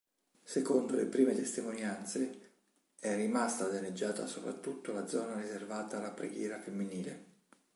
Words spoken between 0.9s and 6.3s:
le prime testimonianze, è rimasta danneggiata soprattutto la zona riservata alla